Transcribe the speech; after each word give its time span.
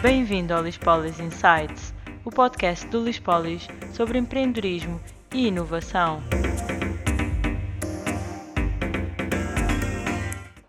Bem-vindo 0.00 0.54
ao 0.54 0.62
Lispolis 0.62 1.18
Insights, 1.18 1.92
o 2.24 2.30
podcast 2.30 2.86
do 2.86 3.02
Lispolis 3.02 3.66
sobre 3.92 4.16
empreendedorismo 4.16 5.00
e 5.34 5.48
inovação. 5.48 6.22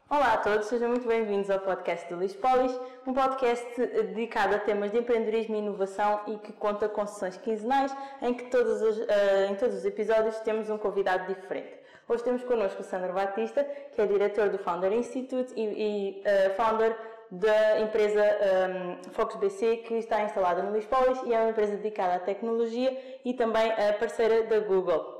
Olá 0.09 0.33
a 0.33 0.37
todos, 0.37 0.65
sejam 0.65 0.89
muito 0.89 1.07
bem-vindos 1.07 1.47
ao 1.51 1.59
podcast 1.59 2.11
do 2.11 2.19
Lispolis, 2.19 2.71
um 3.05 3.13
podcast 3.13 3.77
dedicado 3.77 4.55
a 4.55 4.59
temas 4.59 4.91
de 4.91 4.97
empreendedorismo 4.97 5.55
e 5.55 5.59
inovação 5.59 6.21
e 6.25 6.37
que 6.37 6.51
conta 6.53 6.89
com 6.89 7.05
sessões 7.05 7.37
quinzenais 7.37 7.95
em 8.23 8.33
que 8.33 8.45
todos 8.45 8.81
os, 8.81 8.97
uh, 8.97 9.05
em 9.47 9.53
todos 9.53 9.75
os 9.75 9.85
episódios 9.85 10.39
temos 10.39 10.71
um 10.71 10.77
convidado 10.79 11.31
diferente. 11.31 11.77
Hoje 12.07 12.23
temos 12.23 12.43
connosco 12.43 12.81
o 12.81 12.83
Sandro 12.83 13.13
Batista, 13.13 13.63
que 13.93 14.01
é 14.01 14.07
diretor 14.07 14.49
do 14.49 14.57
Founder 14.57 14.91
Institute 14.91 15.53
e, 15.55 15.61
e 15.61 16.23
uh, 16.23 16.55
founder 16.55 16.97
da 17.31 17.79
empresa 17.79 18.23
um, 18.23 19.11
Focus 19.11 19.35
BC, 19.35 19.77
que 19.77 19.95
está 19.95 20.23
instalada 20.23 20.63
no 20.63 20.75
Lispolis 20.75 21.21
e 21.23 21.33
é 21.33 21.39
uma 21.39 21.51
empresa 21.51 21.75
dedicada 21.75 22.15
à 22.15 22.19
tecnologia 22.19 23.19
e 23.23 23.33
também 23.33 23.71
a 23.71 23.93
parceira 23.93 24.43
da 24.43 24.59
Google. 24.59 25.19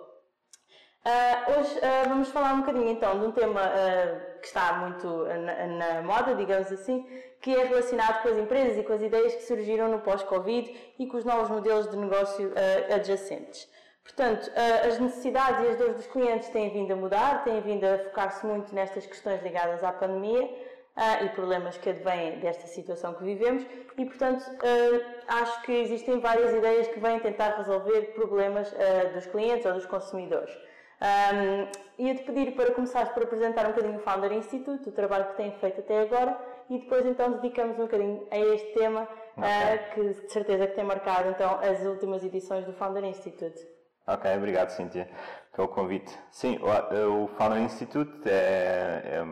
Uh, 1.06 1.60
hoje 1.60 1.78
uh, 1.78 2.10
vamos 2.10 2.28
falar 2.30 2.54
um 2.54 2.60
bocadinho 2.60 2.90
então 2.90 3.18
de 3.18 3.26
um 3.26 3.32
tema 3.32 3.62
uh, 3.62 4.40
que 4.42 4.48
está 4.48 4.74
muito 4.74 5.08
na, 5.26 5.68
na, 5.68 6.02
moda, 6.02 6.36
digamos 6.36 6.72
assim, 6.72 7.08
que 7.40 7.56
é 7.56 7.64
relacionado 7.64 8.22
com 8.22 8.30
as 8.30 8.38
empresas 8.38 8.78
e 8.78 8.84
com 8.84 8.94
as 8.94 9.02
ideias 9.02 9.34
que 9.36 9.44
surgiram 9.44 9.88
no 9.90 10.00
pós-Covid 10.00 10.94
e 11.00 11.08
com 11.08 11.18
os 11.18 11.24
novos 11.24 11.50
modelos 11.50 11.90
de 11.90 11.96
negócio 11.96 12.52
adjacentes. 12.94 13.70
Portanto, 14.04 14.52
as 14.86 15.00
necessidades 15.00 15.64
e 15.64 15.68
as 15.68 15.78
dores 15.78 15.96
dos 15.96 16.08
clientes 16.08 16.50
têm 16.50 16.70
vindo 16.70 16.92
a 16.92 16.96
mudar, 16.96 17.44
têm 17.44 17.62
vindo 17.62 17.86
a 17.86 18.00
focar-se 18.00 18.46
muito 18.46 18.74
nestas 18.74 19.06
questões 19.06 19.42
ligadas 19.42 19.84
à 19.84 19.92
pandemia 19.92 20.50
uh, 21.00 21.26
e 21.26 21.30
problemas 21.30 21.78
que 21.78 21.90
advêm 21.90 22.40
desta 22.40 22.68
situação 22.68 23.14
que 23.14 23.24
vivemos 23.24 23.66
e, 23.98 24.06
portanto, 24.06 24.44
uh, 24.44 25.06
acho 25.28 25.62
que 25.62 25.72
existem 25.72 26.20
várias 26.20 26.54
ideias 26.54 26.88
que 26.90 27.00
vêm 27.00 27.20
tentar 27.20 27.56
resolver 27.56 28.14
problemas 28.14 28.72
uh, 28.74 29.14
dos 29.14 29.26
clientes 29.28 29.66
ou 29.66 29.74
dos 29.74 29.86
consumidores. 29.86 30.54
Um, 31.02 31.90
Ia-te 31.98 32.24
pedir 32.24 32.56
para 32.56 32.74
começares 32.74 33.10
por 33.10 33.24
apresentar 33.24 33.66
um 33.66 33.70
bocadinho 33.70 33.98
o 33.98 34.00
Founder 34.00 34.34
Institute, 34.34 34.88
o 34.88 34.92
trabalho 34.92 35.30
que 35.30 35.38
têm 35.38 35.52
feito 35.54 35.80
até 35.80 36.02
agora 36.02 36.38
e 36.70 36.78
depois 36.80 37.06
então 37.06 37.32
dedicamos 37.34 37.78
um 37.78 37.84
bocadinho 37.84 38.28
a 38.32 38.38
este 38.38 38.74
tema 38.74 39.08
okay. 39.36 39.78
que 39.94 40.22
de 40.22 40.32
certeza 40.32 40.68
que 40.68 40.76
tem 40.76 40.84
marcado 40.84 41.30
então 41.30 41.60
as 41.60 41.86
últimas 41.86 42.24
edições 42.24 42.66
do 42.66 42.74
Founder 42.74 43.04
Institute. 43.04 43.66
Ok, 44.08 44.34
obrigado 44.36 44.70
Cíntia 44.70 45.10
pelo 45.54 45.68
convite. 45.68 46.18
Sim, 46.32 46.58
o, 46.60 47.24
o 47.24 47.28
Founder 47.28 47.62
Institute 47.62 48.30
é, 48.30 49.02
é 49.04 49.24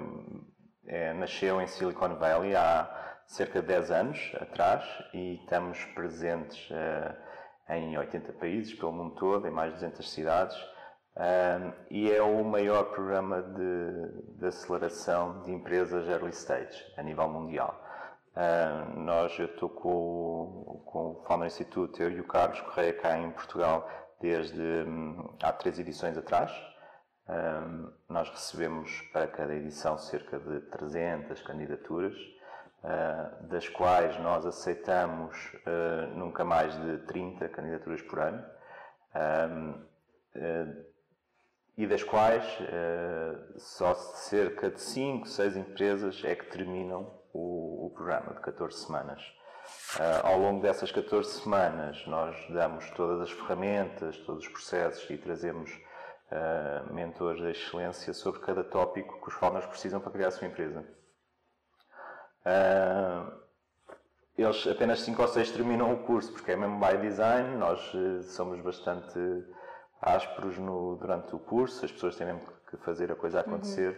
é, 0.87 1.13
nasceu 1.13 1.61
em 1.61 1.67
Silicon 1.67 2.15
Valley 2.15 2.55
há 2.55 2.89
cerca 3.25 3.61
de 3.61 3.67
10 3.67 3.91
anos 3.91 4.31
atrás 4.39 4.83
e 5.13 5.35
estamos 5.35 5.83
presentes 5.93 6.69
uh, 6.71 7.73
em 7.73 7.97
80 7.97 8.31
países 8.33 8.73
pelo 8.73 8.93
mundo 8.93 9.15
todo, 9.15 9.47
em 9.47 9.51
mais 9.51 9.73
de 9.73 9.79
200 9.79 10.09
cidades. 10.09 10.57
Uh, 11.15 11.73
e 11.89 12.11
é 12.11 12.21
o 12.21 12.43
maior 12.43 12.85
programa 12.85 13.41
de, 13.41 14.37
de, 14.37 14.45
aceleração 14.45 15.41
de 15.43 15.51
empresas 15.51 16.07
early 16.07 16.29
stage 16.29 16.85
a 16.95 17.03
nível 17.03 17.27
mundial. 17.27 17.83
Uh, 18.35 18.99
nós, 18.99 19.37
eu 19.39 19.47
estou 19.47 19.67
com, 19.67 20.83
com 20.85 21.11
o 21.11 21.23
Founder 21.27 21.47
Institute, 21.47 22.01
eu 22.01 22.11
e 22.11 22.21
o 22.21 22.23
Carlos 22.23 22.61
Correia 22.61 22.93
cá 22.93 23.17
em 23.17 23.31
Portugal 23.31 23.89
desde 24.21 24.61
um, 24.61 25.35
há 25.41 25.51
três 25.51 25.79
edições 25.79 26.17
atrás. 26.17 26.51
Um, 27.29 27.91
nós 28.07 28.29
recebemos 28.29 29.01
para 29.11 29.27
cada 29.27 29.53
edição 29.53 29.97
cerca 29.97 30.39
de 30.39 30.61
300 30.61 31.41
candidaturas, 31.41 32.15
uh, 32.15 33.47
das 33.47 33.67
quais 33.67 34.17
nós 34.21 34.45
aceitamos 34.45 35.35
uh, 35.55 36.07
nunca 36.15 36.45
mais 36.45 36.73
de 36.81 36.99
30 36.99 37.49
candidaturas 37.49 38.01
por 38.03 38.19
ano, 38.19 38.45
um, 39.13 39.71
uh, 39.71 39.87
ah, 40.37 40.87
e 41.75 41.85
das 41.85 42.01
quais 42.01 42.43
só 43.57 43.93
cerca 43.93 44.71
de 44.71 44.81
5, 44.81 45.27
6 45.27 45.57
empresas 45.57 46.23
é 46.23 46.33
que 46.33 46.45
terminam 46.45 47.21
o, 47.31 47.85
o 47.85 47.91
programa 47.91 48.33
de 48.33 48.39
14 48.41 48.85
semanas. 48.85 49.21
ao 50.23 50.39
longo 50.39 50.59
dessas 50.59 50.91
14 50.91 51.41
semanas, 51.41 52.03
nós 52.07 52.35
damos 52.49 52.89
todas 52.91 53.21
as 53.21 53.31
ferramentas, 53.31 54.17
todos 54.19 54.43
os 54.43 54.51
processos 54.51 55.07
e 55.11 55.17
trazemos 55.17 55.69
uh, 56.31 56.93
mentores 56.93 57.41
de 57.41 57.51
excelência 57.51 58.13
sobre 58.13 58.41
cada 58.41 58.63
tópico 58.63 59.21
que 59.21 59.27
os 59.27 59.33
founders 59.33 59.65
precisam 59.65 59.99
para 59.99 60.11
criar 60.11 60.27
a 60.27 60.31
sua 60.31 60.47
empresa. 60.47 60.85
Uh, 62.45 63.31
eles 64.37 64.67
apenas 64.67 65.01
5 65.01 65.21
ou 65.21 65.27
6 65.27 65.51
terminam 65.51 65.93
o 65.93 66.03
curso, 66.03 66.31
porque 66.31 66.51
é 66.51 66.55
mesmo 66.55 66.79
by 66.79 66.97
design, 66.97 67.57
nós 67.57 67.93
uh, 67.93 68.21
somos 68.23 68.59
bastante 68.61 69.19
ásperos 70.01 70.57
no, 70.57 70.95
durante 70.95 71.35
o 71.35 71.39
curso, 71.39 71.83
as 71.83 71.91
pessoas 71.91 72.15
têm 72.15 72.27
mesmo 72.27 72.41
que 72.69 72.77
fazer 72.77 73.11
a 73.11 73.15
coisa 73.15 73.39
acontecer 73.39 73.97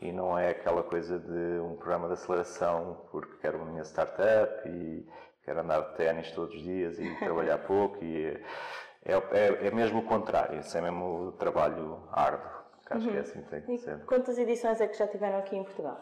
uhum. 0.00 0.08
e 0.08 0.12
não 0.12 0.38
é 0.38 0.50
aquela 0.50 0.82
coisa 0.82 1.18
de 1.18 1.60
um 1.60 1.76
programa 1.76 2.06
de 2.06 2.14
aceleração 2.14 3.06
porque 3.10 3.36
quero 3.40 3.58
uma 3.58 3.66
minha 3.66 3.84
startup 3.84 4.68
e 4.68 5.06
quero 5.44 5.60
andar 5.60 5.80
de 5.80 5.96
ténis 5.96 6.30
todos 6.32 6.54
os 6.54 6.62
dias 6.62 6.98
e 6.98 7.14
trabalhar 7.18 7.58
pouco 7.58 8.04
e 8.04 8.40
é, 9.04 9.14
é, 9.14 9.66
é 9.66 9.70
mesmo 9.70 10.00
o 10.00 10.02
contrário, 10.04 10.60
isso 10.60 10.76
é 10.76 10.80
mesmo 10.80 11.28
o 11.28 11.32
trabalho 11.32 12.02
árduo, 12.12 12.50
que 12.86 12.92
acho 12.92 13.06
uhum. 13.06 13.12
que 13.12 13.16
é 13.16 13.20
uhum. 13.20 13.26
assim 13.26 13.42
que 13.42 13.48
tem 13.48 13.60
que 13.62 13.78
ser. 13.78 13.98
quantas 14.04 14.38
edições 14.38 14.80
é 14.80 14.86
que 14.86 14.96
já 14.96 15.06
tiveram 15.06 15.38
aqui 15.38 15.56
em 15.56 15.64
Portugal? 15.64 16.00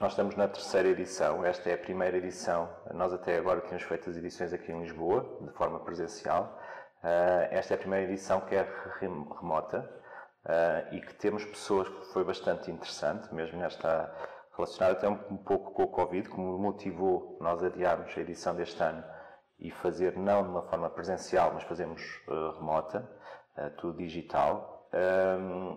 Nós 0.00 0.12
estamos 0.12 0.34
na 0.34 0.48
terceira 0.48 0.88
edição, 0.88 1.44
esta 1.44 1.68
é 1.68 1.74
a 1.74 1.78
primeira 1.78 2.16
edição. 2.16 2.70
Nós 2.94 3.12
até 3.12 3.36
agora 3.36 3.60
temos 3.60 3.82
feito 3.82 4.08
as 4.08 4.16
edições 4.16 4.50
aqui 4.50 4.72
em 4.72 4.80
Lisboa, 4.80 5.38
de 5.42 5.52
forma 5.52 5.78
presencial. 5.80 6.58
Uh, 7.04 7.48
esta 7.50 7.74
é 7.74 7.76
a 7.76 7.78
primeira 7.78 8.06
edição 8.06 8.40
que 8.40 8.54
é 8.54 8.66
remota 8.98 9.88
uh, 10.46 10.94
e 10.94 11.02
que 11.02 11.14
temos 11.16 11.44
pessoas 11.44 11.86
que 11.86 12.12
foi 12.14 12.24
bastante 12.24 12.70
interessante, 12.70 13.32
mesmo 13.34 13.58
nesta 13.58 14.10
relacionada 14.56 14.96
até 14.96 15.08
um, 15.08 15.18
um 15.30 15.36
pouco 15.36 15.72
com 15.72 15.82
o 15.82 15.88
Covid, 15.88 16.30
que 16.30 16.40
motivou 16.40 17.36
nós 17.38 17.62
adiarmos 17.62 18.10
a 18.16 18.20
edição 18.22 18.54
deste 18.54 18.82
ano 18.82 19.04
e 19.60 19.70
fazer 19.70 20.16
não 20.16 20.42
de 20.42 20.48
uma 20.48 20.62
forma 20.62 20.88
presencial, 20.88 21.52
mas 21.54 21.62
fazemos 21.64 22.02
uh, 22.26 22.58
remota, 22.58 23.08
uh, 23.56 23.70
tudo 23.76 23.98
digital. 23.98 24.88
Um, 24.92 25.76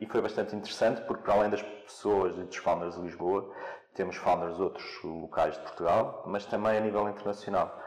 e 0.00 0.06
foi 0.06 0.20
bastante 0.20 0.56
interessante 0.56 1.00
porque, 1.02 1.22
para 1.22 1.34
além 1.34 1.50
das 1.50 1.62
pessoas 1.62 2.36
e 2.36 2.42
dos 2.42 2.56
founders 2.56 2.96
de 2.96 3.02
Lisboa, 3.02 3.54
temos 3.94 4.16
founders 4.16 4.56
de 4.56 4.62
outros 4.62 5.02
locais 5.04 5.54
de 5.54 5.60
Portugal, 5.60 6.24
mas 6.26 6.44
também 6.46 6.76
a 6.76 6.80
nível 6.80 7.08
internacional, 7.08 7.78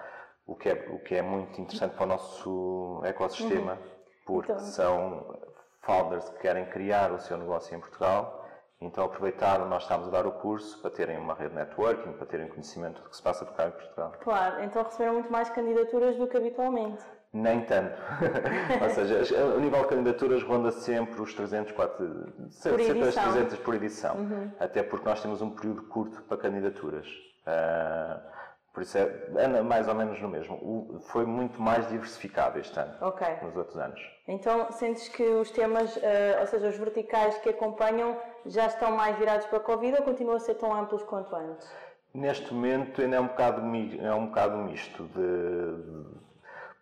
o 0.46 0.56
que 0.56 0.70
é, 0.70 0.88
o 0.92 1.00
que 1.00 1.16
é 1.16 1.22
muito 1.22 1.60
interessante 1.60 1.96
para 1.96 2.04
o 2.04 2.08
nosso 2.08 3.02
ecossistema, 3.04 3.74
uhum. 3.74 3.90
porque 4.26 4.52
então... 4.52 4.64
são 4.64 5.40
founders 5.82 6.30
que 6.30 6.40
querem 6.40 6.66
criar 6.68 7.12
o 7.12 7.20
seu 7.20 7.38
negócio 7.38 7.76
em 7.76 7.80
Portugal 7.80 8.45
então 8.86 9.04
aproveitaram, 9.04 9.68
nós 9.68 9.84
estávamos 9.84 10.14
a 10.14 10.18
dar 10.18 10.28
o 10.28 10.32
curso 10.32 10.80
para 10.80 10.92
terem 10.92 11.18
uma 11.18 11.34
rede 11.34 11.50
de 11.50 11.56
networking, 11.56 12.14
para 12.14 12.26
terem 12.26 12.48
conhecimento 12.48 13.02
do 13.02 13.10
que 13.10 13.16
se 13.16 13.22
passa 13.22 13.44
por 13.44 13.56
cá 13.56 13.68
em 13.68 13.72
Portugal. 13.72 14.14
Claro, 14.22 14.64
então 14.64 14.84
receberam 14.84 15.14
muito 15.14 15.32
mais 15.32 15.50
candidaturas 15.50 16.16
do 16.16 16.28
que 16.28 16.38
habitualmente. 16.38 17.04
Nem 17.34 17.62
tanto. 17.66 18.00
Ou 18.82 18.90
seja, 18.92 19.46
o 19.58 19.60
nível 19.60 19.82
de 19.82 19.88
candidaturas 19.88 20.42
ronda 20.44 20.72
sempre 20.72 21.22
os 21.22 21.34
300, 21.34 21.74
4, 21.74 22.34
sempre 22.50 23.02
as 23.02 23.16
300 23.16 23.60
por 23.60 23.74
edição. 23.74 24.16
Uhum. 24.16 24.52
Até 24.58 24.82
porque 24.82 25.10
nós 25.10 25.22
temos 25.22 25.42
um 25.42 25.50
período 25.50 25.84
curto 25.84 26.22
para 26.22 26.38
candidaturas. 26.38 27.08
Uh, 27.46 28.35
por 28.76 28.84
isso 28.84 28.98
é, 28.98 29.64
mais 29.64 29.88
ou 29.88 29.96
menos 29.96 30.22
no 30.22 30.28
mesmo. 30.28 30.56
O, 30.56 31.00
foi 31.00 31.26
muito 31.26 31.62
mais 31.62 31.88
diversificado 31.88 32.60
este 32.60 32.78
ano 32.78 32.94
okay. 33.08 33.38
nos 33.42 33.56
outros 33.56 33.78
anos. 33.78 34.02
Então 34.28 34.70
sentes 34.74 35.08
que 35.08 35.24
os 35.24 35.50
temas, 35.50 35.96
uh, 35.96 36.02
ou 36.42 36.48
seja, 36.48 36.68
os 36.68 36.78
verticais 36.78 37.38
que 37.38 37.48
acompanham, 37.48 38.18
já 38.46 38.66
estão 38.66 38.92
mais 38.92 39.18
virados 39.18 39.48
para 39.48 39.60
a 39.60 39.62
Covid 39.62 39.96
ou 39.98 40.04
continuam 40.04 40.36
a 40.36 40.40
ser 40.42 40.56
tão 40.56 40.74
amplos 40.74 41.02
quanto 41.04 41.34
antes? 41.34 41.74
Neste 42.14 42.54
momento 42.54 43.02
ainda 43.02 43.16
é 43.16 43.20
um 43.22 43.28
bocado, 43.28 43.62
é 43.62 44.14
um 44.14 44.28
bocado 44.28 44.58
misto, 44.58 45.04
de, 45.04 46.06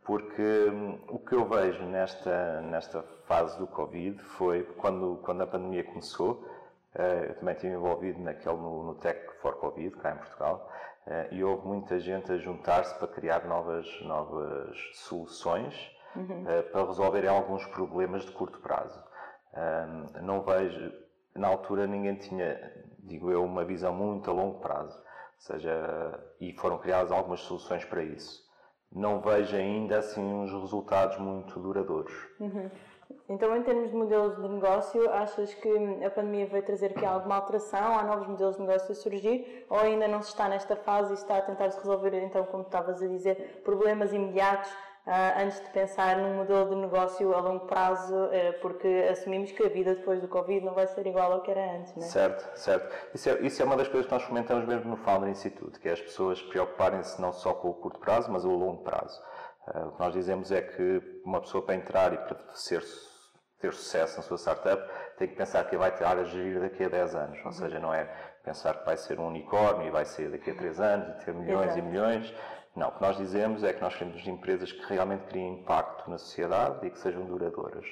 porque 0.04 0.42
hum, 0.42 0.98
o 1.10 1.19
que 1.19 1.36
eu 1.36 1.45
vejo 1.45 1.84
nesta, 1.84 2.62
nesta 2.62 3.04
fase 3.28 3.57
do 3.60 3.68
Covid 3.68 4.18
foi 4.19 4.63
quando, 4.78 5.19
quando 5.24 5.42
a 5.42 5.48
pandemia 5.48 5.84
começou, 5.84 6.44
uh, 6.95 7.01
eu 7.28 7.36
também 7.36 7.54
estive 7.54 7.74
envolvido 7.74 8.19
naquele, 8.19 8.57
no, 8.57 8.84
no 8.84 8.95
Tech 8.95 9.19
for 9.44 9.57
Covid, 9.57 9.95
cá 9.98 10.13
em 10.13 10.18
Portugal, 10.18 10.72
e 11.32 11.44
houve 11.44 11.68
muita 11.68 12.00
gente 12.00 12.32
a 12.32 12.38
juntar-se 12.38 12.98
para 12.98 13.08
criar 13.08 13.46
novas, 13.46 13.86
novas 14.04 14.78
soluções 14.94 15.76
uhum. 16.16 16.44
uh, 16.44 16.64
para 16.72 16.86
resolverem 16.86 17.30
alguns 17.30 17.66
problemas 17.68 18.24
de 18.24 18.32
curto 18.32 18.60
prazo. 18.60 19.04
Uh, 19.54 20.22
não 20.22 20.42
vejo, 20.42 20.92
na 21.36 21.48
altura 21.48 21.86
ninguém 21.86 22.16
tinha, 22.16 22.74
digo 23.00 23.32
eu, 23.32 23.44
uma 23.44 23.66
visão 23.66 23.94
muito 23.94 24.30
a 24.30 24.34
longo 24.34 24.60
prazo, 24.60 24.98
ou 24.98 25.40
seja, 25.40 26.20
e 26.40 26.54
foram 26.54 26.78
criadas 26.78 27.12
algumas 27.12 27.42
soluções 27.42 27.84
para 27.86 28.04
isso. 28.04 28.42
Não 28.92 29.20
vejo 29.22 29.56
ainda 29.56 29.98
assim 30.00 30.22
uns 30.22 30.52
resultados 30.52 31.18
muito 31.18 31.60
duradouros. 31.60 32.14
Uhum. 32.40 32.70
Então, 33.33 33.56
em 33.57 33.63
termos 33.63 33.89
de 33.89 33.95
modelos 33.95 34.35
de 34.35 34.47
negócio, 34.47 35.09
achas 35.12 35.53
que 35.56 35.69
a 36.06 36.09
pandemia 36.12 36.45
veio 36.45 36.63
trazer 36.63 36.91
aqui 36.91 37.03
alguma 37.03 37.35
alteração? 37.35 37.97
Há 37.97 38.03
novos 38.03 38.27
modelos 38.27 38.56
de 38.57 38.62
negócio 38.62 38.91
a 38.91 38.95
surgir? 38.95 39.65
Ou 39.69 39.80
ainda 39.80 40.07
não 40.07 40.21
se 40.21 40.30
está 40.30 40.47
nesta 40.47 40.75
fase 40.75 41.12
e 41.12 41.15
está 41.15 41.38
a 41.38 41.41
tentar 41.41 41.71
se 41.71 41.80
resolver, 41.80 42.13
então, 42.24 42.45
como 42.45 42.63
estavas 42.63 43.01
a 43.01 43.07
dizer, 43.07 43.62
problemas 43.63 44.13
imediatos 44.13 44.71
uh, 45.07 45.41
antes 45.41 45.59
de 45.62 45.69
pensar 45.69 46.18
num 46.18 46.35
modelo 46.35 46.69
de 46.69 46.75
negócio 46.75 47.33
a 47.33 47.39
longo 47.39 47.65
prazo, 47.65 48.13
uh, 48.15 48.59
porque 48.62 49.07
assumimos 49.09 49.51
que 49.51 49.63
a 49.63 49.69
vida 49.69 49.95
depois 49.95 50.21
do 50.21 50.27
Covid 50.27 50.63
não 50.63 50.74
vai 50.74 50.88
ser 50.88 51.06
igual 51.07 51.31
ao 51.31 51.41
que 51.41 51.51
era 51.51 51.77
antes, 51.77 51.95
não 51.95 52.03
é? 52.03 52.06
Certo, 52.06 52.57
certo. 52.57 52.95
Isso 53.13 53.30
é, 53.30 53.41
isso 53.41 53.62
é 53.62 53.65
uma 53.65 53.75
das 53.75 53.88
coisas 53.88 54.06
que 54.06 54.13
nós 54.13 54.24
fomentamos 54.24 54.65
mesmo 54.65 54.89
no 54.89 54.97
Founder 54.97 55.30
Institute, 55.30 55.80
que 55.80 55.89
é 55.89 55.94
as 55.94 56.01
pessoas 56.01 56.41
preocuparem-se 56.41 57.21
não 57.21 57.31
só 57.31 57.53
com 57.53 57.69
o 57.69 57.74
curto 57.74 58.00
prazo, 58.00 58.31
mas 58.31 58.45
o 58.45 58.51
longo 58.51 58.83
prazo. 58.83 59.19
Uh, 59.68 59.88
o 59.88 59.91
que 59.94 60.00
nós 60.00 60.13
dizemos 60.13 60.51
é 60.51 60.62
que 60.62 61.21
uma 61.25 61.41
pessoa 61.41 61.63
para 61.63 61.75
entrar 61.75 62.13
e 62.13 62.18
para 62.18 62.38
ser, 62.53 62.83
ter 63.63 63.74
sucesso 63.74 64.18
na 64.18 64.24
sua 64.24 64.38
startup 64.38 64.83
tem 65.18 65.30
que 65.30 65.36
pensar 65.36 65.63
que 65.63 65.77
vai 65.77 65.89
ter 65.89 66.04
a 66.04 66.21
gerir 66.25 66.60
daqui 66.60 66.83
a 66.83 66.89
10 66.89 67.15
anos. 67.15 67.39
Ou 67.39 67.45
uhum. 67.45 67.51
seja, 67.54 67.80
não 67.80 67.94
é 67.94 68.04
pensar 68.44 68.74
que 68.74 68.86
vai 68.86 68.98
ser 68.98 69.19
um 69.19 69.27
unicórnio 69.27 69.88
e 69.88 69.89
vai 69.89 70.04
ser 70.04 70.30
daqui 70.30 70.51
a 70.51 70.56
3 70.56 70.80
anos 70.81 71.21
e 71.21 71.25
ter 71.25 71.33
milhões 71.33 71.68
Exato. 71.68 71.80
e 71.80 71.81
milhões. 71.81 72.36
Não, 72.75 72.89
o 72.89 72.92
que 72.92 73.01
nós 73.01 73.15
dizemos 73.15 73.63
é 73.63 73.71
que 73.71 73.81
nós 73.81 73.95
queremos 73.95 74.27
empresas 74.27 74.71
que 74.71 74.94
realmente 74.94 75.24
criem 75.27 75.62
impacto 75.62 76.10
na 76.10 76.18
sociedade 76.18 76.86
e 76.86 76.89
que 76.89 77.00
sejam 77.00 77.24
duradouras. 77.25 77.86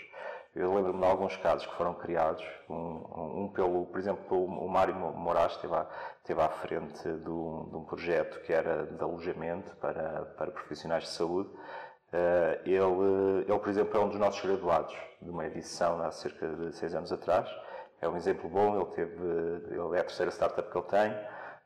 Eu 0.54 0.74
lembro-me 0.74 1.00
de 1.00 1.06
alguns 1.06 1.38
casos 1.38 1.66
que 1.66 1.74
foram 1.76 1.94
criados, 1.94 2.46
um, 2.70 3.44
um 3.44 3.52
pelo, 3.54 3.86
por 3.86 3.98
exemplo, 3.98 4.44
o 4.44 4.68
Mário 4.68 4.94
Moraes 4.94 5.54
esteve 5.54 5.74
à, 5.74 5.88
esteve 6.18 6.42
à 6.42 6.50
frente 6.50 7.04
de 7.04 7.30
um, 7.30 7.70
de 7.70 7.78
um, 7.78 7.86
projeto 7.86 8.42
que 8.42 8.52
era 8.52 8.86
de 8.86 9.02
alojamento 9.02 9.74
para, 9.78 10.26
para 10.38 10.52
profissionais 10.52 11.04
de 11.04 11.10
saúde. 11.12 11.50
Uh, 12.14 12.60
ele, 12.66 13.46
ele, 13.48 13.60
por 13.60 13.70
exemplo, 13.70 13.98
é 13.98 14.04
um 14.04 14.10
dos 14.10 14.20
nossos 14.20 14.42
graduados 14.42 14.96
de 15.22 15.30
uma 15.30 15.46
edição 15.46 16.02
há 16.02 16.12
cerca 16.12 16.48
de 16.48 16.76
seis 16.76 16.94
anos 16.94 17.12
atrás. 17.12 17.50
É 18.02 18.10
um 18.10 18.18
exemplo 18.18 18.50
bom, 18.50 18.76
ele, 18.76 18.86
teve, 18.96 19.24
ele 19.70 19.98
é 19.98 20.00
a 20.00 20.04
terceira 20.04 20.32
startup 20.32 20.70
que 20.70 20.78
ele 20.78 20.88
tem 20.88 21.16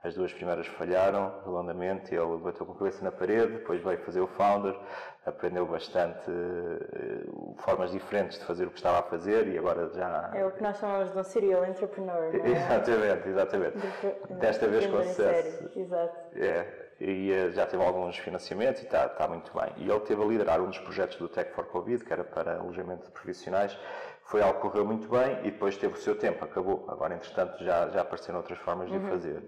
as 0.05 0.13
duas 0.13 0.31
primeiras 0.31 0.67
falharam 0.67 1.33
redondamente, 1.43 2.13
ele 2.13 2.37
bateu 2.37 2.65
com 2.65 2.73
a 2.73 2.75
cabeça 2.75 3.03
na 3.03 3.11
parede, 3.11 3.53
depois 3.53 3.81
veio 3.83 3.97
fazer 3.99 4.21
o 4.21 4.27
founder, 4.27 4.77
aprendeu 5.25 5.65
bastante 5.65 6.29
uh, 6.29 7.55
formas 7.57 7.91
diferentes 7.91 8.37
de 8.37 8.45
fazer 8.45 8.67
o 8.67 8.69
que 8.69 8.77
estava 8.77 8.99
a 8.99 9.03
fazer 9.03 9.47
e 9.47 9.57
agora 9.57 9.89
já. 9.95 10.31
É 10.35 10.45
o 10.45 10.51
que 10.51 10.61
nós 10.61 10.77
chamamos 10.77 11.11
de 11.11 11.17
um 11.17 11.23
serial 11.23 11.65
entrepreneur. 11.65 12.35
É? 12.35 12.37
exatamente, 12.47 13.29
exatamente. 13.29 13.77
De, 13.77 14.33
Desta 14.35 14.67
vez 14.67 14.85
com 14.85 15.03
sucesso. 15.03 15.71
Exato. 15.75 16.15
É, 16.35 16.84
e 16.99 17.31
uh, 17.31 17.51
já 17.51 17.65
teve 17.65 17.83
alguns 17.83 18.17
financiamentos 18.17 18.81
e 18.81 18.85
está, 18.85 19.05
está 19.05 19.27
muito 19.27 19.51
bem. 19.53 19.71
E 19.77 19.89
ele 19.89 19.99
teve 20.01 20.21
a 20.21 20.25
liderar 20.25 20.61
um 20.61 20.67
dos 20.67 20.79
projetos 20.79 21.17
do 21.17 21.27
Tech 21.27 21.51
for 21.53 21.65
Covid, 21.65 22.03
que 22.03 22.13
era 22.13 22.23
para 22.23 22.59
alojamento 22.59 23.05
de 23.05 23.11
profissionais. 23.11 23.77
Foi 24.23 24.41
algo 24.41 24.55
que 24.55 24.61
correu 24.61 24.85
muito 24.85 25.07
bem 25.07 25.39
e 25.39 25.51
depois 25.51 25.77
teve 25.77 25.93
o 25.93 25.97
seu 25.97 26.17
tempo, 26.17 26.43
acabou. 26.43 26.85
Agora, 26.89 27.13
entretanto, 27.13 27.63
já, 27.63 27.89
já 27.89 28.01
apareceram 28.01 28.39
outras 28.39 28.57
formas 28.59 28.89
de 28.89 28.97
uhum. 28.97 29.09
fazer. 29.09 29.39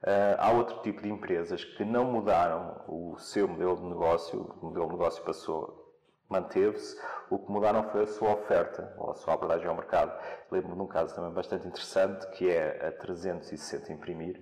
Uh, 0.00 0.38
há 0.38 0.52
outro 0.52 0.80
tipo 0.82 1.02
de 1.02 1.10
empresas 1.10 1.64
que 1.64 1.84
não 1.84 2.04
mudaram 2.04 2.84
o 2.86 3.18
seu 3.18 3.48
modelo 3.48 3.76
de 3.76 3.82
negócio, 3.82 4.56
o 4.62 4.66
modelo 4.66 4.86
de 4.86 4.92
negócio 4.92 5.24
passou, 5.24 5.92
manteve-se, 6.28 6.96
o 7.28 7.36
que 7.36 7.50
mudaram 7.50 7.82
foi 7.90 8.04
a 8.04 8.06
sua 8.06 8.34
oferta, 8.34 8.94
ou 8.96 9.10
a 9.10 9.14
sua 9.14 9.34
abordagem 9.34 9.66
ao 9.66 9.74
mercado. 9.74 10.16
Lembro-me 10.52 10.76
de 10.76 10.82
um 10.82 10.86
caso 10.86 11.14
também 11.16 11.32
bastante 11.32 11.66
interessante, 11.66 12.28
que 12.30 12.48
é 12.48 12.86
a 12.86 12.92
360 12.92 13.92
Imprimir, 13.92 14.40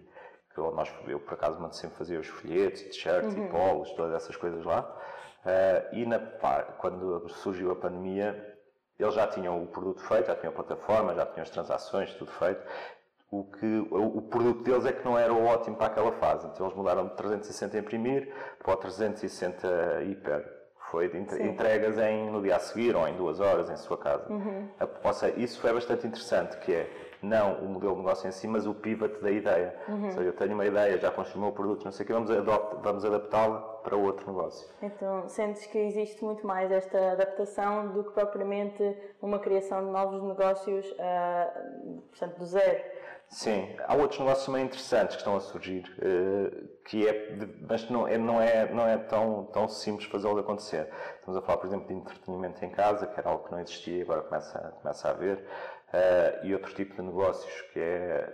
eu, 0.58 0.73
nós, 0.73 0.93
eu 1.06 1.20
por 1.20 1.35
acaso 1.35 1.61
mando 1.61 1.75
sempre 1.75 1.97
fazer 1.97 2.19
os 2.19 2.26
folhetos, 2.26 2.82
t-shirts 2.82 3.35
uhum. 3.35 3.47
e 3.47 3.49
polos, 3.49 3.93
todas 3.93 4.14
essas 4.14 4.37
coisas 4.37 4.64
lá. 4.64 4.82
Uh, 5.44 5.94
e 5.94 6.06
na, 6.06 6.19
quando 6.79 7.29
surgiu 7.29 7.70
a 7.70 7.76
pandemia, 7.76 8.56
eles 8.99 9.14
já 9.14 9.26
tinham 9.26 9.62
o 9.62 9.67
produto 9.67 10.03
feito, 10.03 10.26
já 10.26 10.35
tinham 10.35 10.50
a 10.50 10.55
plataforma, 10.55 11.14
já 11.14 11.26
tinham 11.26 11.43
as 11.43 11.50
transações, 11.50 12.14
tudo 12.14 12.31
feito, 12.32 12.61
o 13.31 13.44
que 13.44 13.87
o, 13.91 14.23
produto 14.23 14.62
deles 14.62 14.87
é 14.87 14.93
que 14.93 15.05
não 15.05 15.19
era 15.19 15.35
ótimo 15.35 15.76
para 15.76 15.87
aquela 15.87 16.12
fase. 16.12 16.47
Então 16.47 16.67
eles 16.67 16.76
mudaram 16.76 17.08
de 17.08 17.14
360 17.17 17.79
imprimir 17.79 18.32
para 18.62 18.73
o 18.73 18.76
360 18.76 20.03
hiper. 20.05 20.56
Foi 20.91 21.11
entregas 21.41 21.99
em, 21.99 22.31
no 22.31 22.41
dia 22.41 22.56
a 22.56 22.61
seguir 22.61 22.94
ou 22.94 23.06
em 23.08 23.17
duas 23.17 23.41
horas 23.41 23.69
em 23.69 23.76
sua 23.76 23.99
casa. 23.99 24.32
Uhum. 24.32 24.69
Ou 25.03 25.12
seja, 25.12 25.35
isso 25.37 25.61
foi 25.61 25.73
bastante 25.73 26.06
interessante, 26.06 26.56
que 26.58 26.73
é 26.73 26.91
não 27.26 27.55
o 27.64 27.69
modelo 27.69 27.93
de 27.93 27.99
negócio 27.99 28.28
em 28.28 28.32
si, 28.32 28.46
mas 28.46 28.67
o 28.67 28.75
pivot 28.75 29.20
da 29.20 29.31
ideia. 29.31 29.75
Uhum. 29.88 30.05
Ou 30.06 30.11
seja, 30.12 30.25
eu 30.25 30.32
tenho 30.32 30.55
uma 30.55 30.64
ideia, 30.64 30.99
já 30.99 31.11
construí 31.11 31.38
o 31.38 31.44
meu 31.44 31.52
produto, 31.52 31.84
não 31.84 31.93
sei 31.93 32.05
o 32.05 32.06
que, 32.06 32.12
vamos, 32.12 32.31
vamos 32.82 33.05
adaptá-la 33.05 33.58
para 33.82 33.96
outro 33.96 34.26
negócio. 34.26 34.69
Então, 34.82 35.28
sentes 35.28 35.67
que 35.67 35.78
existe 35.78 36.25
muito 36.25 36.46
mais 36.46 36.70
esta 36.73 37.12
adaptação 37.12 37.93
do 37.93 38.05
que 38.05 38.11
propriamente 38.11 38.96
uma 39.20 39.38
criação 39.38 39.84
de 39.84 39.90
novos 39.90 40.23
negócios, 40.23 40.87
uh, 40.93 42.02
portanto, 42.11 42.38
do 42.38 42.46
zero? 42.46 42.82
Sim, 43.29 43.75
há 43.87 43.94
outros 43.94 44.20
negócios 44.20 44.46
também 44.46 44.64
interessantes 44.64 45.17
que 45.17 45.20
estão 45.20 45.37
a 45.37 45.40
surgir, 45.40 45.84
uh, 45.99 46.69
que 46.84 47.06
é, 47.06 47.37
mas 47.69 47.90
não 47.90 48.06
é, 48.06 48.17
não 48.17 48.40
é, 48.40 48.72
não 48.72 48.87
é 48.87 48.96
tão, 48.99 49.44
tão 49.52 49.69
simples 49.69 50.08
fazê-lo 50.08 50.38
acontecer. 50.38 50.88
Estamos 51.19 51.37
a 51.37 51.43
falar, 51.43 51.58
por 51.58 51.67
exemplo, 51.67 51.88
de 51.88 51.94
entretenimento 51.94 52.64
em 52.64 52.70
casa, 52.70 53.06
que 53.06 53.19
era 53.19 53.29
algo 53.29 53.44
que 53.44 53.50
não 53.50 53.61
existia 53.61 53.99
e 53.99 54.02
agora 54.02 54.22
começa, 54.22 54.75
começa 54.81 55.08
a 55.08 55.11
haver, 55.11 55.44
e 56.42 56.52
outro 56.52 56.74
tipo 56.74 56.94
de 56.94 57.02
negócios, 57.02 57.62
que 57.72 57.80
é 57.80 58.30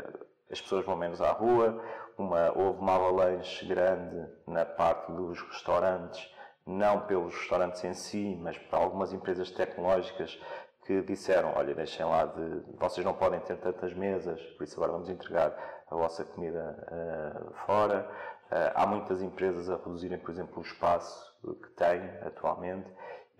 as 0.50 0.60
pessoas 0.60 0.84
vão 0.84 0.96
menos 0.96 1.20
à 1.20 1.32
rua, 1.32 1.82
uma, 2.18 2.52
houve 2.56 2.78
uma 2.80 2.94
avalanche 2.94 3.66
grande 3.66 4.26
na 4.46 4.64
parte 4.64 5.10
dos 5.12 5.40
restaurantes, 5.40 6.30
não 6.66 7.00
pelos 7.00 7.34
restaurantes 7.34 7.82
em 7.84 7.94
si, 7.94 8.38
mas 8.40 8.58
para 8.58 8.78
algumas 8.78 9.12
empresas 9.12 9.50
tecnológicas 9.50 10.38
que 10.84 11.00
disseram, 11.02 11.52
olha, 11.56 11.74
deixem 11.74 12.04
lá 12.04 12.26
de, 12.26 12.62
vocês 12.76 13.04
não 13.04 13.14
podem 13.14 13.40
ter 13.40 13.56
tantas 13.56 13.94
mesas, 13.94 14.40
por 14.52 14.64
isso 14.64 14.76
agora 14.76 14.92
vamos 14.92 15.08
entregar 15.08 15.56
a 15.90 15.94
vossa 15.94 16.24
comida 16.24 16.76
uh, 16.90 17.54
fora. 17.66 18.08
Uh, 18.50 18.72
há 18.74 18.86
muitas 18.86 19.22
empresas 19.22 19.70
a 19.70 19.76
reduzirem, 19.76 20.18
por 20.18 20.30
exemplo, 20.30 20.58
o 20.58 20.62
espaço 20.62 21.32
que 21.62 21.70
têm 21.70 22.02
atualmente. 22.26 22.90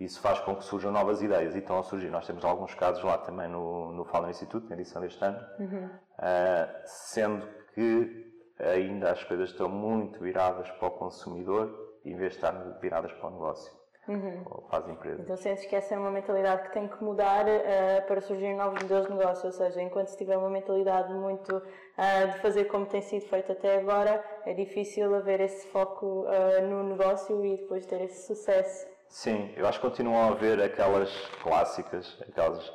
Isso 0.03 0.19
faz 0.21 0.39
com 0.39 0.55
que 0.55 0.63
surjam 0.63 0.91
novas 0.91 1.21
ideias 1.21 1.55
e 1.55 1.59
estão 1.59 1.79
a 1.79 1.83
surgir. 1.83 2.09
Nós 2.09 2.25
temos 2.25 2.43
alguns 2.43 2.73
casos 2.75 3.03
lá 3.03 3.17
também 3.17 3.47
no, 3.47 3.91
no 3.91 4.05
Founder 4.05 4.29
Institute, 4.29 4.67
na 4.67 4.75
edição 4.75 5.01
deste 5.01 5.23
ano, 5.23 5.39
uhum. 5.59 5.85
uh, 5.85 6.81
sendo 6.85 7.47
que 7.73 8.33
ainda 8.59 9.11
as 9.11 9.23
coisas 9.23 9.49
estão 9.49 9.69
muito 9.69 10.19
viradas 10.19 10.69
para 10.71 10.87
o 10.87 10.91
consumidor 10.91 11.97
em 12.05 12.15
vez 12.15 12.33
de 12.33 12.37
estar 12.37 12.51
viradas 12.79 13.11
para 13.13 13.27
o 13.27 13.31
negócio 13.31 13.83
uhum. 14.07 14.43
ou 14.45 14.61
para 14.63 14.79
as 14.79 14.89
empresas. 14.89 15.21
Então 15.21 15.37
sentes 15.37 15.65
que 15.65 15.75
essa 15.75 15.95
é 15.95 15.97
uma 15.97 16.11
mentalidade 16.11 16.63
que 16.63 16.73
tem 16.73 16.87
que 16.87 17.03
mudar 17.03 17.45
uh, 17.45 18.07
para 18.07 18.21
surgir 18.21 18.53
novos 18.53 18.81
modelos 18.81 19.07
de 19.07 19.13
negócio, 19.13 19.45
ou 19.45 19.51
seja, 19.51 19.81
enquanto 19.81 20.07
se 20.07 20.17
tiver 20.17 20.37
uma 20.37 20.49
mentalidade 20.49 21.13
muito 21.13 21.55
uh, 21.55 22.31
de 22.31 22.39
fazer 22.39 22.65
como 22.65 22.85
tem 22.85 23.01
sido 23.01 23.25
feito 23.25 23.51
até 23.51 23.77
agora, 23.77 24.23
é 24.45 24.53
difícil 24.53 25.13
haver 25.15 25.39
esse 25.41 25.67
foco 25.67 26.25
uh, 26.25 26.67
no 26.67 26.83
negócio 26.83 27.43
e 27.45 27.57
depois 27.57 27.85
ter 27.85 28.01
esse 28.01 28.27
sucesso. 28.27 28.92
Sim, 29.13 29.53
eu 29.55 29.67
acho 29.67 29.79
que 29.79 29.87
continuam 29.87 30.23
a 30.23 30.31
haver 30.31 30.59
aquelas 30.59 31.15
clássicas, 31.43 32.17
aquelas 32.27 32.73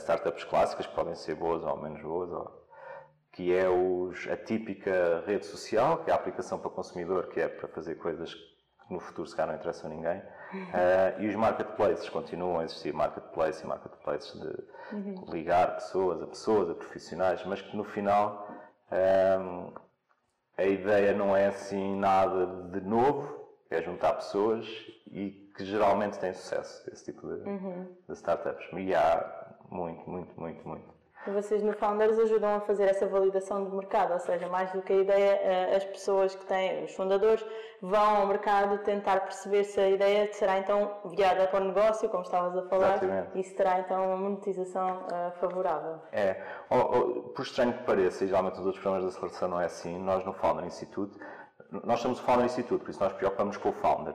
startups 0.00 0.44
clássicas 0.44 0.86
que 0.86 0.94
podem 0.94 1.14
ser 1.14 1.34
boas 1.34 1.64
ou 1.64 1.76
menos 1.78 2.02
boas, 2.02 2.30
ou 2.30 2.66
que 3.32 3.54
é 3.56 3.66
os, 3.66 4.28
a 4.28 4.36
típica 4.36 5.24
rede 5.26 5.46
social, 5.46 6.04
que 6.04 6.10
é 6.10 6.12
a 6.12 6.16
aplicação 6.16 6.58
para 6.58 6.68
o 6.68 6.70
consumidor, 6.70 7.28
que 7.28 7.40
é 7.40 7.48
para 7.48 7.68
fazer 7.68 7.94
coisas 7.94 8.34
que 8.34 8.92
no 8.92 9.00
futuro 9.00 9.26
se 9.26 9.34
calhar 9.34 9.48
não 9.48 9.56
interessam 9.58 9.90
a 9.90 9.94
ninguém, 9.94 10.22
Uh, 10.52 11.20
e 11.20 11.28
os 11.28 11.34
marketplaces 11.34 12.08
continuam 12.08 12.60
a 12.60 12.64
existir 12.64 12.94
marketplaces 12.94 13.62
e 13.62 13.66
marketplaces 13.66 14.40
de 14.40 14.94
uhum. 14.94 15.24
ligar 15.28 15.74
pessoas 15.74 16.22
a 16.22 16.26
pessoas, 16.26 16.70
a 16.70 16.74
profissionais, 16.74 17.44
mas 17.44 17.60
que 17.60 17.76
no 17.76 17.82
final 17.82 18.46
um, 19.40 19.72
a 20.56 20.62
ideia 20.62 21.12
não 21.12 21.36
é 21.36 21.46
assim 21.46 21.98
nada 21.98 22.46
de 22.70 22.80
novo, 22.80 23.36
é 23.68 23.82
juntar 23.82 24.14
pessoas 24.14 24.66
e 25.10 25.45
que 25.56 25.64
geralmente 25.64 26.18
tem 26.18 26.32
sucesso, 26.34 26.88
esse 26.92 27.04
tipo 27.04 27.26
de, 27.26 27.48
uhum. 27.48 27.86
de 28.08 28.14
startups. 28.14 28.66
E 28.74 28.94
há 28.94 29.54
muito, 29.70 30.08
muito, 30.08 30.38
muito, 30.38 30.68
muito. 30.68 30.96
Vocês 31.26 31.60
no 31.60 31.72
Founders 31.72 32.16
ajudam 32.20 32.54
a 32.54 32.60
fazer 32.60 32.84
essa 32.84 33.04
validação 33.08 33.64
de 33.64 33.74
mercado, 33.74 34.12
ou 34.12 34.20
seja, 34.20 34.48
mais 34.48 34.70
do 34.70 34.80
que 34.80 34.92
a 34.92 34.96
ideia, 34.96 35.40
eh, 35.42 35.76
as 35.76 35.84
pessoas 35.84 36.36
que 36.36 36.46
têm, 36.46 36.84
os 36.84 36.94
fundadores, 36.94 37.44
vão 37.82 38.16
ao 38.20 38.26
mercado 38.28 38.78
tentar 38.84 39.20
perceber 39.20 39.64
se 39.64 39.80
a 39.80 39.90
ideia 39.90 40.32
será 40.32 40.58
então 40.58 40.98
viável 41.06 41.48
para 41.48 41.64
o 41.64 41.66
negócio, 41.66 42.08
como 42.10 42.22
estavas 42.22 42.56
a 42.56 42.68
falar, 42.68 43.02
Exatamente. 43.02 43.40
e 43.40 43.42
se 43.42 43.56
terá 43.56 43.80
então 43.80 44.06
uma 44.06 44.16
monetização 44.16 45.00
uh, 45.06 45.32
favorável. 45.40 45.98
É, 46.12 46.34
por 47.34 47.42
estranho 47.42 47.72
que 47.72 47.82
pareça, 47.82 48.24
e 48.24 48.28
geralmente 48.28 48.58
nos 48.58 48.66
outros 48.66 48.80
programas 48.80 49.04
da 49.04 49.16
aceleração 49.16 49.48
não 49.48 49.60
é 49.60 49.64
assim, 49.64 49.98
nós 49.98 50.24
no 50.24 50.32
Founder 50.32 50.64
Institute, 50.64 51.18
nós 51.84 51.98
somos 51.98 52.20
o 52.20 52.22
Founder 52.22 52.46
Institute, 52.46 52.84
por 52.84 52.90
isso 52.90 53.02
nós 53.02 53.12
preocupamos 53.12 53.56
com 53.56 53.70
o 53.70 53.72
Founder. 53.72 54.14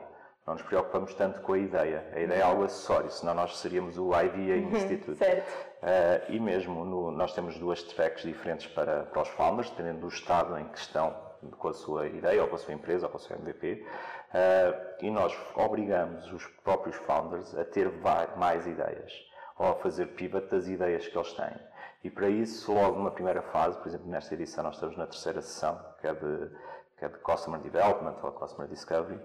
Não 0.52 0.58
nos 0.58 0.66
preocupamos 0.66 1.14
tanto 1.14 1.40
com 1.44 1.54
a 1.54 1.58
ideia. 1.58 2.06
A 2.14 2.20
ideia 2.20 2.40
é 2.40 2.42
algo 2.42 2.66
acessório, 2.66 3.10
senão 3.10 3.34
nós 3.34 3.58
seríamos 3.58 3.98
o 3.98 4.10
Idea 4.14 4.58
Uhum, 4.58 4.76
Institute. 4.76 5.16
certo. 5.18 5.48
Uh, 5.82 6.30
e 6.30 6.40
mesmo 6.42 6.84
no- 6.84 7.10
nós 7.10 7.34
temos 7.34 7.58
duas 7.58 7.82
tracks 7.84 8.24
diferentes 8.24 8.68
para, 8.68 9.04
para 9.04 9.22
os 9.22 9.30
founders, 9.30 9.70
dependendo 9.70 10.02
do 10.02 10.10
estado 10.10 10.58
em 10.60 10.66
que 10.66 10.78
estão 10.78 11.16
com 11.58 11.70
a 11.70 11.74
sua 11.74 12.06
ideia, 12.08 12.42
ou 12.42 12.50
com 12.50 12.56
a 12.56 12.58
sua 12.58 12.74
empresa, 12.74 13.06
ou 13.06 13.12
com 13.12 13.18
o 13.18 13.22
seu 13.22 13.38
MVP. 13.38 13.86
Uh, 14.34 15.06
e 15.06 15.10
nós 15.10 15.34
obrigamos 15.56 16.30
os 16.34 16.46
próprios 16.66 16.98
founders 16.98 17.56
a 17.58 17.64
ter 17.64 17.90
mais 18.36 18.68
ideias, 18.68 19.14
ou 19.58 19.70
a 19.70 19.76
fazer 19.76 20.08
pivot 20.08 20.48
das 20.48 20.68
ideias 20.68 21.08
que 21.08 21.18
eles 21.18 21.32
têm. 21.32 21.56
E 22.04 22.10
para 22.10 22.28
isso, 22.28 22.74
logo 22.74 22.98
numa 22.98 23.12
primeira 23.12 23.42
fase, 23.42 23.78
por 23.78 23.88
exemplo, 23.88 24.10
nesta 24.10 24.34
edição 24.34 24.66
nós 24.66 24.74
estamos 24.76 24.98
na 24.98 25.08
terceira 25.08 25.42
sessão, 25.42 25.80
que 26.02 26.08
é 26.08 26.14
de, 26.14 26.50
que 26.98 27.06
é 27.06 27.08
de 27.08 27.18
Customer 27.20 27.62
Development 27.62 28.16
ou 28.22 28.32
Customer 28.34 28.68
Discovery, 28.68 29.18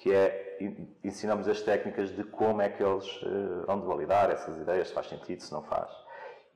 que 0.00 0.12
é 0.12 0.56
en- 0.60 0.88
ensinamos 1.04 1.46
as 1.46 1.60
técnicas 1.62 2.10
de 2.10 2.24
como 2.24 2.60
é 2.60 2.68
que 2.68 2.82
eles 2.82 3.06
eh, 3.22 3.64
vão 3.66 3.80
de 3.80 3.86
validar 3.86 4.30
essas 4.30 4.56
ideias, 4.58 4.88
se 4.88 4.94
faz 4.94 5.08
sentido, 5.08 5.40
se 5.40 5.52
não 5.52 5.62
faz. 5.62 5.90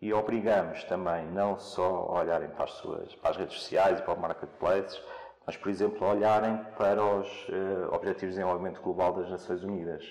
E 0.03 0.13
obrigamos 0.13 0.83
também 0.85 1.25
não 1.27 1.59
só 1.59 2.09
a 2.11 2.21
olharem 2.21 2.49
para 2.51 2.65
as, 2.65 2.73
suas, 2.73 3.15
para 3.17 3.31
as 3.31 3.37
redes 3.37 3.55
sociais 3.61 4.01
e 4.01 4.03
para 4.03 4.15
o 4.15 4.21
marketplaces, 4.21 5.01
mas, 5.47 5.57
por 5.59 5.69
exemplo, 5.69 6.07
a 6.07 6.11
olharem 6.11 6.57
para 6.77 7.03
os 7.05 7.29
eh, 7.51 7.87
Objetivos 7.95 8.35
de 8.35 8.41
Desenvolvimento 8.41 8.81
Global 8.81 9.13
das 9.13 9.31
Nações 9.31 9.63
Unidas, 9.63 10.03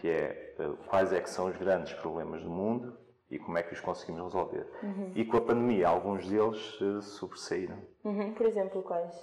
que 0.00 0.08
é 0.10 0.54
eh, 0.58 0.68
quais 0.88 1.12
é 1.12 1.20
que 1.20 1.30
são 1.30 1.46
os 1.46 1.56
grandes 1.56 1.92
problemas 1.94 2.42
do 2.42 2.50
mundo 2.50 2.98
e 3.30 3.38
como 3.38 3.56
é 3.56 3.62
que 3.62 3.72
os 3.72 3.80
conseguimos 3.80 4.22
resolver. 4.24 4.66
E 5.14 5.24
com 5.24 5.36
a 5.36 5.40
pandemia, 5.40 5.88
alguns 5.88 6.28
deles 6.28 6.76
eh, 6.82 7.00
sobressaíram. 7.02 7.78
Uhum, 8.04 8.34
Por 8.34 8.46
exemplo, 8.46 8.82
quais? 8.82 9.14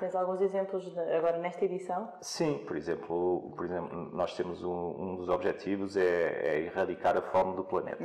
Tens 0.00 0.14
alguns 0.14 0.40
exemplos 0.40 0.84
agora 0.98 1.38
nesta 1.38 1.64
edição? 1.64 2.10
Sim, 2.22 2.64
por 2.66 2.76
exemplo, 2.76 3.52
por 3.54 3.64
exemplo 3.66 3.96
nós 4.14 4.34
temos 4.34 4.64
um, 4.64 4.70
um 4.72 5.16
dos 5.16 5.28
objetivos 5.28 5.96
é, 5.96 6.02
é 6.02 6.60
erradicar 6.62 7.16
a 7.16 7.22
fome 7.22 7.54
do 7.56 7.62
planeta. 7.64 8.04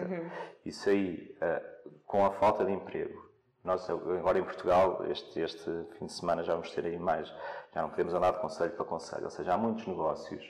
Isso 0.66 0.90
aí, 0.90 1.36
eh, 1.42 1.64
com 2.06 2.26
a 2.26 2.32
falta 2.32 2.66
de 2.66 2.72
emprego, 2.74 3.24
nós 3.64 3.90
agora 3.90 4.38
em 4.38 4.44
Portugal, 4.44 5.06
este, 5.10 5.40
este 5.40 5.70
fim 5.98 6.06
de 6.06 6.14
semana 6.14 6.44
já 6.44 6.54
vamos 6.54 6.70
ter 6.72 6.86
aí 6.86 7.00
mais, 7.00 7.28
já 7.74 7.82
não 7.82 7.90
podemos 7.90 8.14
andar 8.14 8.34
de 8.34 8.40
conselho 8.40 8.72
para 8.74 8.86
conselho, 8.86 9.24
ou 9.24 9.30
seja, 9.32 9.54
há 9.54 9.58
muitos 9.58 9.88
negócios 9.88 10.44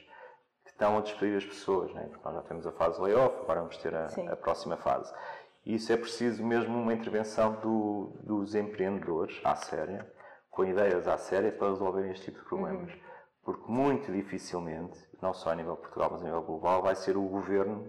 que 0.65 0.71
estão 0.71 0.97
a 0.97 1.01
despedir 1.01 1.37
as 1.37 1.45
pessoas, 1.45 1.93
né? 1.93 2.07
porque 2.09 2.25
nós 2.25 2.35
já 2.35 2.41
temos 2.41 2.65
a 2.67 2.71
fase 2.71 2.99
layoff, 2.99 3.37
agora 3.43 3.59
vamos 3.61 3.77
ter 3.77 3.93
a, 3.95 4.07
a 4.31 4.35
próxima 4.35 4.75
fase. 4.77 5.13
E 5.65 5.75
isso 5.75 5.91
é 5.93 5.97
preciso 5.97 6.43
mesmo 6.43 6.77
uma 6.77 6.93
intervenção 6.93 7.53
do- 7.53 8.11
dos 8.21 8.53
empreendedores 8.53 9.39
à 9.43 9.55
séria, 9.55 10.05
com 10.55 10.63
ideias 10.63 11.07
à 11.07 11.17
séria 11.17 11.51
para 11.51 11.69
resolverem 11.69 12.12
este 12.12 12.25
tipo 12.25 12.39
de 12.39 12.45
problemas. 12.45 12.91
Porque 13.43 13.71
muito 13.71 14.12
dificilmente, 14.12 14.97
não 15.21 15.33
só 15.33 15.51
a 15.51 15.55
nível 15.55 15.75
Portugal, 15.75 16.09
mas 16.12 16.21
a 16.21 16.25
nível 16.25 16.41
global, 16.41 16.81
vai 16.81 16.95
ser 16.95 17.17
o 17.17 17.21
governo, 17.21 17.88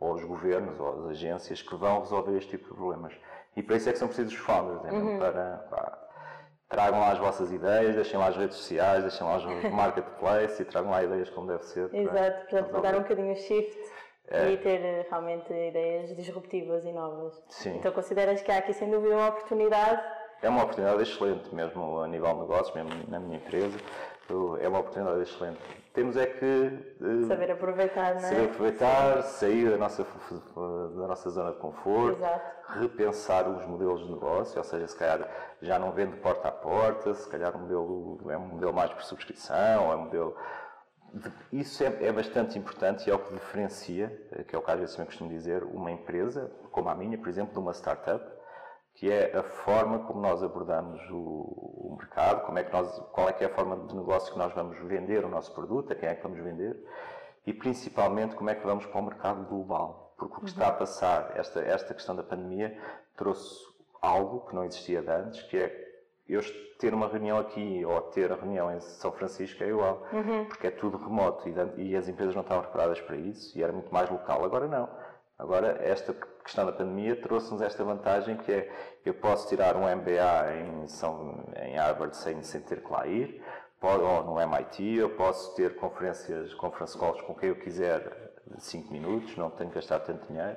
ou 0.00 0.14
os 0.14 0.24
governos, 0.24 0.80
ou 0.80 1.04
as 1.04 1.10
agências 1.10 1.62
que 1.62 1.76
vão 1.76 2.00
resolver 2.00 2.36
este 2.36 2.50
tipo 2.50 2.64
de 2.64 2.74
problemas. 2.74 3.14
E 3.54 3.62
para 3.62 3.76
isso 3.76 3.88
é 3.88 3.92
que 3.92 3.98
são 3.98 4.08
precisos 4.08 4.32
os 4.32 4.38
founders, 4.40 4.82
né? 4.82 4.90
mesmo 4.90 5.18
para 5.18 5.58
pá, 5.70 5.98
tragam 6.68 7.00
lá 7.00 7.12
as 7.12 7.18
vossas 7.18 7.52
ideias, 7.52 7.94
deixem 7.94 8.18
lá 8.18 8.26
as 8.28 8.36
redes 8.36 8.56
sociais, 8.56 9.02
deixem 9.02 9.26
lá 9.26 9.36
os 9.36 9.44
marketplace 9.70 10.60
e 10.60 10.64
tragam 10.64 10.90
lá 10.90 11.04
ideias 11.04 11.30
como 11.30 11.46
deve 11.46 11.64
ser. 11.64 11.88
para 11.88 11.98
Exato, 11.98 12.40
portanto, 12.40 12.70
para 12.70 12.80
dar 12.80 12.94
um 12.96 13.02
bocadinho 13.02 13.32
o 13.32 13.36
shift 13.36 13.78
e 14.28 14.56
ter 14.56 14.80
eh, 14.80 15.06
realmente 15.08 15.52
ideias 15.52 16.16
disruptivas 16.16 16.84
e 16.84 16.92
novas. 16.92 17.40
Sim. 17.48 17.76
Então 17.76 17.92
consideras 17.92 18.42
que 18.42 18.50
há 18.50 18.58
aqui 18.58 18.72
sem 18.72 18.90
dúvida 18.90 19.14
uma 19.14 19.28
oportunidade 19.28 20.02
É 20.42 20.48
uma 20.48 20.62
oportunidade 20.62 21.02
excelente, 21.02 21.54
mesmo 21.54 22.00
a 22.00 22.06
nível 22.06 22.32
de 22.34 22.40
negócios, 22.40 22.74
mesmo 22.74 22.90
na 23.08 23.18
minha 23.18 23.36
empresa. 23.38 23.78
eu- 24.28 24.56
É 24.60 24.66
uma 24.68 24.80
oportunidade 24.80 25.22
excelente. 25.22 25.58
Temos 25.94 26.16
é 26.16 26.26
que 26.26 26.96
eh, 27.00 27.28
saber 27.28 27.52
aproveitar, 27.52 28.10
não 28.14 28.18
é? 28.18 28.22
saber 28.22 28.44
aproveitar, 28.50 29.22
sair 29.22 29.70
da 29.70 29.76
nossa, 29.78 30.02
da 30.04 31.06
nossa 31.06 31.30
zona 31.30 31.52
de 31.52 31.58
conforto, 31.58 32.18
Exato. 32.18 32.78
repensar 32.80 33.48
os 33.48 33.64
modelos 33.66 34.04
de 34.04 34.12
negócio, 34.12 34.58
ou 34.58 34.64
seja, 34.64 34.86
se 34.88 34.96
calhar 34.96 35.28
já 35.62 35.78
não 35.78 35.92
vende 35.92 36.16
porta 36.16 36.48
a 36.48 36.52
porta, 36.52 37.14
se 37.14 37.28
calhar 37.30 37.54
o 37.56 37.60
modelo 37.60 38.20
é 38.30 38.36
um 38.36 38.48
modelo 38.48 38.72
mais 38.74 38.90
por 38.92 39.02
subscrição, 39.04 39.92
é 39.92 39.96
um 39.96 40.04
modelo. 40.06 40.36
de- 41.14 41.32
Isso 41.52 41.82
é, 41.84 42.04
é 42.06 42.12
bastante 42.12 42.58
importante 42.58 43.06
e 43.06 43.10
é 43.10 43.14
o 43.14 43.18
que 43.20 43.32
diferencia, 43.32 44.12
eh, 44.32 44.42
que 44.42 44.54
é 44.54 44.58
o 44.58 44.62
que 44.62 44.70
às 44.70 44.78
vezes 44.78 44.94
também 44.96 45.06
costumo 45.06 45.30
dizer, 45.30 45.62
uma 45.62 45.90
empresa, 45.90 46.50
como 46.72 46.88
a 46.90 46.94
minha, 46.96 47.16
por 47.16 47.28
exemplo, 47.28 47.52
de 47.54 47.58
uma 47.60 47.72
startup, 47.72 48.22
que 48.96 49.12
é 49.12 49.36
a 49.36 49.42
forma 49.42 50.00
como 50.00 50.20
nós 50.20 50.42
abordamos 50.42 51.00
o, 51.10 51.16
o 51.16 51.96
mercado, 51.98 52.46
como 52.46 52.58
é 52.58 52.64
que 52.64 52.72
nós, 52.72 52.98
qual 53.12 53.28
é 53.28 53.32
que 53.32 53.44
é 53.44 53.46
a 53.46 53.54
forma 53.54 53.76
de 53.86 53.94
negócio 53.94 54.32
que 54.32 54.38
nós 54.38 54.52
vamos 54.54 54.78
vender 54.78 55.22
o 55.22 55.28
nosso 55.28 55.52
produto, 55.54 55.92
a 55.92 55.94
quem 55.94 56.08
é 56.08 56.14
que 56.14 56.22
vamos 56.22 56.42
vender, 56.42 56.82
e 57.46 57.52
principalmente 57.52 58.34
como 58.34 58.48
é 58.48 58.54
que 58.54 58.66
vamos 58.66 58.86
para 58.86 58.98
o 58.98 59.04
mercado 59.04 59.44
global. 59.44 60.14
Porque 60.16 60.38
o 60.38 60.40
que 60.40 60.46
está 60.48 60.68
a 60.68 60.72
passar, 60.72 61.32
esta, 61.36 61.60
esta 61.60 61.92
questão 61.92 62.16
da 62.16 62.22
pandemia, 62.22 62.76
trouxe 63.14 63.66
algo 64.00 64.46
que 64.48 64.54
não 64.54 64.64
existia 64.64 65.02
de 65.02 65.10
antes, 65.10 65.42
que 65.42 65.58
é 65.58 65.86
eu 66.26 66.40
ter 66.78 66.94
uma 66.94 67.06
reunião 67.06 67.38
aqui 67.38 67.84
ou 67.84 68.00
ter 68.00 68.32
a 68.32 68.34
reunião 68.34 68.74
em 68.74 68.80
São 68.80 69.12
Francisco 69.12 69.62
é 69.62 69.68
igual, 69.68 70.06
porque 70.48 70.66
é 70.66 70.70
tudo 70.70 70.96
remoto 70.96 71.46
e, 71.48 71.90
e 71.90 71.96
as 71.96 72.08
empresas 72.08 72.34
não 72.34 72.42
estavam 72.42 72.64
preparadas 72.64 73.00
para 73.00 73.16
isso 73.16 73.56
e 73.56 73.62
era 73.62 73.72
muito 73.72 73.92
mais 73.92 74.08
local. 74.10 74.42
Agora 74.42 74.66
não. 74.66 74.88
Agora, 75.38 75.78
esta 75.82 76.14
questão 76.42 76.64
da 76.64 76.72
pandemia 76.72 77.20
trouxe-nos 77.20 77.60
esta 77.60 77.84
vantagem 77.84 78.36
que 78.38 78.52
é 78.52 78.72
eu 79.04 79.14
posso 79.14 79.48
tirar 79.48 79.76
um 79.76 79.82
MBA 79.82 80.54
em, 80.54 80.88
São, 80.88 81.44
em 81.62 81.76
Harvard 81.76 82.16
sem, 82.16 82.42
sem 82.42 82.60
ter 82.62 82.82
que 82.82 82.90
lá 82.90 83.06
ir, 83.06 83.42
pode, 83.78 84.02
ou 84.02 84.24
no 84.24 84.40
MIT, 84.40 84.96
eu 84.96 85.10
posso 85.10 85.54
ter 85.54 85.76
conferências, 85.76 86.54
conference 86.54 86.98
calls 86.98 87.20
com 87.22 87.34
quem 87.34 87.50
eu 87.50 87.56
quiser 87.56 88.32
de 88.46 88.64
5 88.64 88.92
minutos, 88.92 89.36
não 89.36 89.50
tenho 89.50 89.70
que 89.70 89.76
gastar 89.76 90.00
tanto 90.00 90.26
dinheiro. 90.26 90.56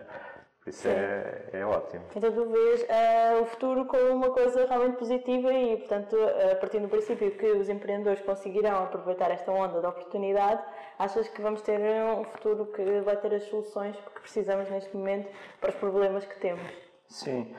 Isso 0.69 0.87
é, 0.87 1.43
é 1.53 1.65
ótimo. 1.65 2.03
Então 2.15 2.31
tu 2.31 2.45
vês 2.49 2.85
eh, 2.87 3.39
o 3.41 3.45
futuro 3.45 3.85
como 3.85 4.03
uma 4.13 4.29
coisa 4.29 4.65
realmente 4.67 4.97
positiva 4.97 5.51
e, 5.51 5.77
portanto, 5.77 6.15
a 6.51 6.55
partir 6.55 6.79
do 6.79 6.87
princípio 6.87 7.31
que 7.31 7.45
os 7.47 7.69
empreendedores 7.69 8.21
conseguirão 8.21 8.83
aproveitar 8.83 9.31
esta 9.31 9.51
onda 9.51 9.79
de 9.81 9.87
oportunidade, 9.87 10.61
achas 10.97 11.27
que 11.27 11.41
vamos 11.41 11.61
ter 11.61 11.79
um 11.79 12.23
futuro 12.25 12.67
que 12.67 13.01
vai 13.01 13.17
ter 13.17 13.33
as 13.33 13.43
soluções 13.43 13.95
que 13.95 14.21
precisamos 14.21 14.69
neste 14.69 14.95
momento 14.95 15.27
para 15.59 15.69
os 15.71 15.75
problemas 15.75 16.23
que 16.25 16.39
temos? 16.39 16.61
Sim, 17.07 17.55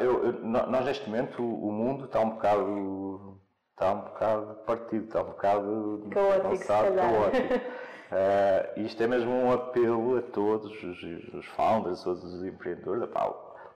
eu, 0.00 0.24
eu- 0.24 0.32
nós 0.42 0.84
neste 0.86 1.08
momento 1.08 1.42
o, 1.42 1.68
o 1.68 1.72
mundo 1.72 2.06
está 2.06 2.20
um 2.20 2.30
bocado 2.30 3.38
está 3.72 3.92
um 3.92 4.00
bocado 4.00 4.54
partido, 4.64 5.04
está 5.04 5.20
um 5.20 5.26
bocado 5.26 6.08
Caótico, 6.10 6.66
calhar. 6.66 6.94
caótico. 6.96 7.84
Eh, 8.16 8.74
isto 8.76 9.02
é 9.02 9.08
mesmo 9.08 9.32
um 9.32 9.50
apelo 9.50 10.16
a 10.16 10.22
todos 10.22 10.70
os, 10.84 11.02
os 11.34 11.46
founders, 11.46 12.04
todos 12.04 12.22
os 12.22 12.44
empreendedores, 12.44 13.02
epá, 13.02 13.28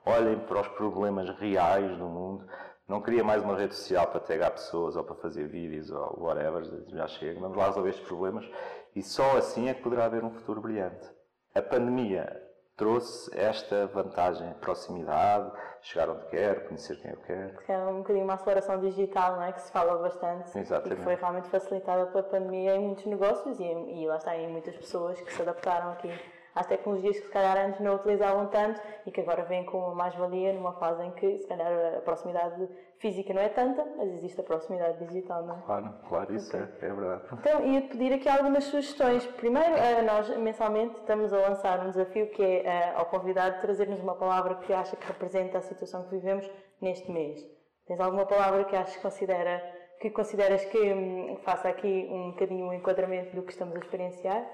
olhem 0.06 0.38
para 0.38 0.60
os 0.60 0.68
problemas 0.68 1.28
reais 1.40 1.98
do 1.98 2.04
mundo. 2.04 2.46
Não 2.86 3.02
queria 3.02 3.24
mais 3.24 3.42
uma 3.42 3.56
rede 3.56 3.74
social 3.74 4.06
para 4.06 4.20
tagar 4.20 4.52
pessoas 4.52 4.94
ou 4.94 5.02
para 5.02 5.16
fazer 5.16 5.48
vídeos 5.48 5.90
ou 5.90 6.22
whatever, 6.22 6.62
já 6.86 7.08
chega. 7.08 7.40
Vamos 7.40 7.58
lá 7.58 7.66
resolver 7.66 7.90
estes 7.90 8.06
problemas 8.06 8.48
e 8.94 9.02
só 9.02 9.36
assim 9.36 9.68
é 9.68 9.74
que 9.74 9.82
poderá 9.82 10.04
haver 10.04 10.22
um 10.22 10.30
futuro 10.30 10.60
brilhante. 10.60 11.04
A 11.52 11.60
pandemia 11.60 12.40
trouxe 12.78 13.28
esta 13.36 13.88
vantagem, 13.88 14.54
proximidade, 14.60 15.50
chegar 15.82 16.08
onde 16.08 16.24
quer, 16.26 16.66
conhecer 16.68 16.96
quem 17.00 17.10
eu 17.10 17.16
quero. 17.18 17.58
Que 17.58 17.72
é 17.72 17.78
um 17.78 17.98
bocadinho 17.98 18.24
uma 18.24 18.34
aceleração 18.34 18.78
digital, 18.78 19.32
não 19.36 19.42
é? 19.42 19.52
Que 19.52 19.60
se 19.60 19.70
fala 19.72 19.98
bastante 19.98 20.56
Exatamente. 20.56 20.94
e 20.94 20.96
que 20.96 21.02
foi 21.02 21.14
realmente 21.16 21.48
facilitada 21.48 22.06
pela 22.06 22.22
pandemia 22.22 22.76
em 22.76 22.80
muitos 22.86 23.04
negócios 23.04 23.58
e, 23.58 23.64
e 23.64 24.06
lá 24.06 24.16
está, 24.16 24.36
em 24.36 24.48
muitas 24.48 24.76
pessoas 24.76 25.20
que 25.20 25.32
se 25.32 25.42
adaptaram 25.42 25.90
aqui 25.90 26.08
às 26.58 26.66
tecnologias 26.66 27.18
que 27.18 27.26
se 27.26 27.32
calhar 27.32 27.56
antes 27.56 27.80
não 27.80 27.94
utilizavam 27.94 28.46
tanto 28.48 28.80
e 29.06 29.10
que 29.10 29.20
agora 29.20 29.44
vêm 29.44 29.64
com 29.64 29.94
mais-valia 29.94 30.52
numa 30.52 30.72
fase 30.74 31.04
em 31.04 31.10
que 31.12 31.38
se 31.38 31.46
calhar 31.46 31.70
a 31.96 32.00
proximidade 32.00 32.68
física 32.98 33.32
não 33.32 33.40
é 33.40 33.48
tanta, 33.48 33.86
mas 33.96 34.08
existe 34.12 34.40
a 34.40 34.44
proximidade 34.44 34.98
digital, 35.06 35.44
não 35.44 35.56
é? 35.56 35.62
Claro, 35.62 35.94
claro, 36.08 36.34
isso 36.34 36.56
é, 36.56 36.68
é 36.80 36.92
verdade. 36.92 37.22
Então, 37.32 37.64
ia-te 37.64 37.88
pedir 37.88 38.12
aqui 38.12 38.28
algumas 38.28 38.64
sugestões. 38.64 39.24
Primeiro, 39.24 39.74
eh, 39.74 40.02
nós 40.02 40.28
mensalmente 40.36 40.98
estamos 40.98 41.32
a 41.32 41.38
lançar 41.38 41.80
um 41.86 41.90
desafio 41.90 42.28
que 42.30 42.42
é 42.42 42.66
eh, 42.66 42.92
ao 42.96 43.06
convidado 43.06 43.60
trazer-nos 43.60 44.00
uma 44.00 44.16
palavra 44.16 44.56
que 44.56 44.72
acha 44.72 44.96
que 44.96 45.06
representa 45.06 45.58
a 45.58 45.62
situação 45.62 46.02
que 46.04 46.10
vivemos 46.10 46.50
neste 46.80 47.10
mês. 47.10 47.40
Tens 47.86 48.00
alguma 48.00 48.26
palavra 48.26 48.64
que 48.64 48.74
achas 48.74 48.96
que 48.96 49.02
considera 49.02 49.62
que 50.00 50.10
consideras 50.10 50.64
que 50.66 50.78
hum, 50.78 51.38
faça 51.42 51.68
aqui 51.68 52.08
um 52.10 52.30
bocadinho 52.30 52.68
o 52.68 52.72
enquadramento 52.72 53.34
do 53.34 53.42
que 53.42 53.52
estamos 53.52 53.74
a 53.74 53.78
experienciar? 53.78 54.46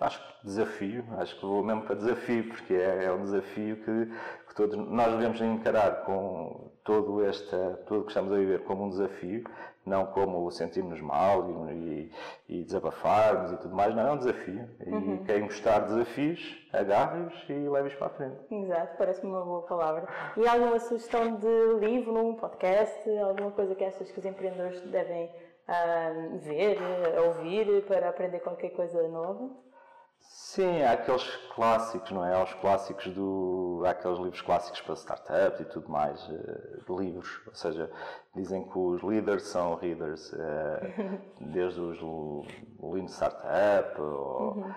Acho 0.00 0.18
que 0.18 0.46
desafio, 0.46 1.04
acho 1.18 1.36
que 1.36 1.46
vou 1.46 1.62
mesmo 1.62 1.82
para 1.82 1.94
desafio, 1.94 2.48
porque 2.48 2.74
é, 2.74 3.04
é 3.04 3.12
um 3.12 3.22
desafio 3.22 3.76
que, 3.76 4.06
que 4.48 4.54
todos 4.54 4.76
nós 4.76 5.12
devemos 5.12 5.40
encarar 5.40 6.04
com 6.04 6.72
todo 6.82 7.24
esta, 7.24 7.80
tudo 7.86 8.00
o 8.00 8.02
que 8.02 8.10
estamos 8.10 8.32
a 8.32 8.36
viver 8.36 8.64
como 8.64 8.84
um 8.84 8.88
desafio, 8.88 9.44
não 9.86 10.06
como 10.06 10.50
sentirmos 10.50 11.00
mal 11.00 11.48
e, 11.70 11.72
e, 11.72 12.12
e 12.48 12.64
desabafarmos 12.64 13.52
e 13.52 13.56
tudo 13.58 13.74
mais, 13.74 13.94
não, 13.94 14.06
é 14.06 14.12
um 14.12 14.18
desafio. 14.18 14.68
E 14.80 15.24
quem 15.26 15.42
gostar 15.42 15.80
de 15.80 15.94
desafios, 15.94 16.68
agarre-os 16.72 17.48
e 17.48 17.68
leve-os 17.68 17.94
para 17.94 18.06
a 18.08 18.10
frente. 18.10 18.36
Exato, 18.50 18.96
parece-me 18.98 19.30
uma 19.30 19.44
boa 19.44 19.62
palavra. 19.62 20.08
E 20.36 20.46
alguma 20.48 20.80
sugestão 20.80 21.36
de 21.36 21.86
livro, 21.86 22.16
um 22.16 22.34
podcast, 22.34 23.08
alguma 23.18 23.52
coisa 23.52 23.74
que 23.74 23.84
achas 23.84 24.10
que 24.10 24.18
os 24.18 24.24
empreendedores 24.24 24.80
devem 24.90 25.26
uh, 25.68 26.38
ver, 26.38 26.78
ouvir 27.26 27.84
para 27.86 28.08
aprender 28.08 28.40
qualquer 28.40 28.70
coisa 28.70 29.06
nova? 29.08 29.50
Sim, 30.26 30.82
há 30.82 30.92
aqueles 30.92 31.24
clássicos, 31.54 32.10
não 32.10 32.24
é? 32.24 32.34
Há 32.34 32.42
os 32.44 32.54
clássicos 32.54 33.12
do. 33.12 33.82
Há 33.84 33.90
aqueles 33.90 34.18
livros 34.18 34.40
clássicos 34.40 34.80
para 34.80 34.94
startups 34.94 35.60
e 35.60 35.64
tudo 35.64 35.90
mais, 35.90 36.20
uh, 36.28 36.98
livros. 37.00 37.40
Ou 37.46 37.54
seja, 37.54 37.90
dizem 38.34 38.64
que 38.68 38.78
os 38.78 39.02
leaders 39.02 39.42
são 39.44 39.74
readers, 39.74 40.32
uh, 40.32 41.20
desde 41.52 41.80
os 41.80 42.00
Lean 42.80 43.08
Startup 43.08 44.00
ou 44.00 44.54
uhum. 44.54 44.74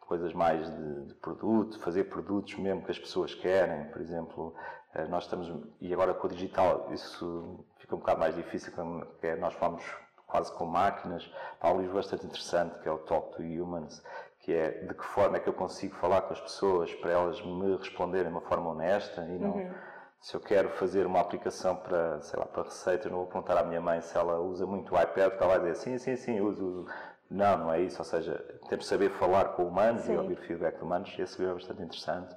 coisas 0.00 0.32
mais 0.32 0.68
de, 0.70 1.06
de, 1.06 1.14
produto, 1.14 1.78
fazer 1.80 2.04
produtos 2.04 2.54
mesmo 2.56 2.82
que 2.82 2.90
as 2.90 2.98
pessoas 2.98 3.34
querem. 3.34 3.84
Por 3.90 4.00
exemplo, 4.00 4.54
uh, 4.94 5.08
nós 5.08 5.24
estamos. 5.24 5.52
E 5.80 5.92
agora 5.92 6.14
com 6.14 6.26
o 6.26 6.30
digital, 6.30 6.88
isso 6.92 7.64
fica 7.78 7.94
um 7.94 7.98
bocado 7.98 8.20
mais 8.20 8.34
difícil, 8.34 8.72
porque 8.72 9.26
é, 9.26 9.36
nós 9.36 9.54
falamos 9.54 9.84
quase 10.26 10.52
com 10.52 10.66
máquinas. 10.66 11.30
Há 11.60 11.72
um 11.72 11.80
livro 11.80 11.96
bastante 11.96 12.26
interessante 12.26 12.78
que 12.80 12.88
é 12.88 12.92
o 12.92 12.98
Talk 12.98 13.36
to 13.36 13.42
Humans 13.42 14.02
que 14.48 14.54
é 14.54 14.70
de 14.70 14.94
que 14.94 15.04
forma 15.04 15.36
é 15.36 15.40
que 15.40 15.48
eu 15.50 15.52
consigo 15.52 15.94
falar 15.96 16.22
com 16.22 16.32
as 16.32 16.40
pessoas 16.40 16.94
para 16.94 17.10
elas 17.10 17.38
me 17.44 17.76
responderem 17.76 18.28
de 18.28 18.32
uma 18.32 18.40
forma 18.40 18.70
honesta 18.70 19.20
e 19.20 19.38
não 19.38 19.50
uhum. 19.50 19.70
se 20.18 20.34
eu 20.34 20.40
quero 20.40 20.70
fazer 20.70 21.04
uma 21.04 21.20
aplicação 21.20 21.76
para, 21.76 22.22
sei 22.22 22.40
lá, 22.40 22.46
para 22.46 22.62
receitas, 22.62 23.12
não 23.12 23.18
vou 23.18 23.26
perguntar 23.26 23.58
à 23.58 23.62
minha 23.62 23.78
mãe 23.78 24.00
se 24.00 24.16
ela 24.16 24.40
usa 24.40 24.64
muito 24.64 24.94
o 24.94 24.98
iPad, 24.98 25.28
porque 25.32 25.44
ela 25.44 25.58
vai 25.58 25.60
dizer 25.60 25.74
sim, 25.74 25.98
sim, 25.98 26.16
sim, 26.16 26.40
uso, 26.40 26.66
uso. 26.66 26.86
Não, 27.30 27.58
não 27.58 27.74
é 27.74 27.82
isso, 27.82 27.98
ou 27.98 28.06
seja, 28.06 28.42
temos 28.70 28.86
de 28.86 28.88
saber 28.88 29.10
falar 29.10 29.50
com 29.50 29.64
humanos 29.64 30.04
sim. 30.04 30.14
e 30.14 30.16
ouvir 30.16 30.38
feedback 30.38 30.78
de 30.78 30.82
humanos, 30.82 31.14
esse 31.18 31.38
livro 31.38 31.50
é 31.50 31.54
bastante 31.58 31.82
interessante. 31.82 32.34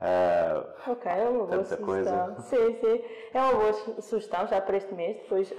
Uh, 0.00 0.90
ok, 0.90 1.10
é 1.10 1.28
uma 1.28 1.46
boa 1.46 1.64
sugestão. 1.64 1.86
Coisa. 1.86 2.36
Sim, 2.42 2.76
sim, 2.80 3.04
é 3.32 3.40
uma 3.40 3.54
boa 3.54 3.72
sugestão 4.02 4.46
já 4.46 4.60
para 4.60 4.76
este 4.76 4.92
mês. 4.92 5.16
Depois, 5.18 5.50
uh, 5.52 5.54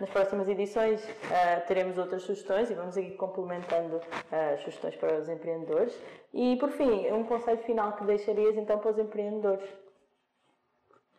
nas 0.00 0.10
próximas 0.10 0.48
edições, 0.48 1.02
uh, 1.04 1.66
teremos 1.66 1.96
outras 1.96 2.22
sugestões 2.22 2.70
e 2.70 2.74
vamos 2.74 2.96
ir 2.96 3.16
complementando 3.16 4.00
as 4.30 4.60
sugestões 4.60 4.96
para 4.96 5.18
os 5.18 5.28
empreendedores. 5.28 5.96
E, 6.34 6.56
por 6.56 6.70
fim, 6.70 7.10
um 7.12 7.24
conselho 7.24 7.62
final 7.62 7.92
que 7.92 8.04
deixarias 8.04 8.56
então 8.56 8.78
para 8.78 8.90
os 8.90 8.98
empreendedores? 8.98 9.68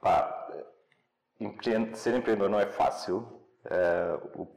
Pá, 0.01 0.49
ser 1.93 2.13
empreendedor 2.13 2.49
não 2.49 2.59
é 2.59 2.67
fácil. 2.67 3.25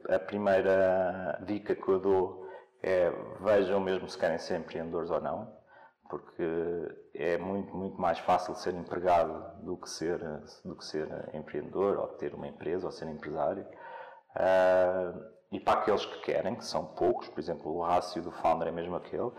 a 0.09 0.19
primeira 0.19 1.39
dica 1.45 1.75
que 1.75 1.87
eu 1.87 1.99
dou 1.99 2.45
é 2.83 3.11
vejam 3.39 3.79
mesmo 3.79 4.07
se 4.07 4.17
querem 4.17 4.37
ser 4.37 4.59
empreendedores 4.59 5.09
ou 5.09 5.21
não 5.21 5.54
porque 6.09 6.43
é 7.13 7.37
muito, 7.37 7.75
muito 7.75 7.99
mais 7.99 8.19
fácil 8.19 8.55
ser 8.55 8.73
empregado 8.73 9.63
do 9.63 9.77
que 9.77 9.89
ser, 9.89 10.19
do 10.63 10.75
que 10.75 10.85
ser 10.85 11.07
empreendedor, 11.33 11.97
ou 11.97 12.07
ter 12.09 12.33
uma 12.33 12.47
empresa, 12.47 12.85
ou 12.85 12.91
ser 12.91 13.07
empresário. 13.07 13.65
Uh, 14.35 15.35
e 15.51 15.59
para 15.59 15.79
aqueles 15.79 16.05
que 16.05 16.19
querem, 16.21 16.55
que 16.55 16.65
são 16.65 16.85
poucos, 16.85 17.29
por 17.29 17.39
exemplo, 17.39 17.71
o 17.71 17.81
rácio 17.81 18.21
do 18.21 18.31
founder 18.31 18.67
é 18.67 18.71
mesmo 18.71 18.95
aquele, 18.95 19.31